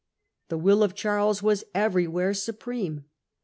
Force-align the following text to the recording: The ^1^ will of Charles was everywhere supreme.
The 0.49 0.57
^1^ 0.57 0.61
will 0.63 0.81
of 0.81 0.95
Charles 0.95 1.43
was 1.43 1.63
everywhere 1.75 2.33
supreme. 2.33 3.05